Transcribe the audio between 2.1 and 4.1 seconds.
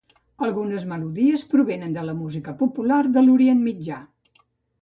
música popular de l'Orient Mitjà.